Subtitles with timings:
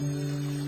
[0.00, 0.59] うん